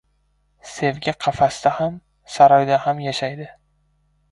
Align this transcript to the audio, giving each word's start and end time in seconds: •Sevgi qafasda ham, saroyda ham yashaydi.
•Sevgi 0.69 1.13
qafasda 1.25 1.75
ham, 1.81 2.01
saroyda 2.39 2.83
ham 2.87 3.05
yashaydi. 3.07 3.49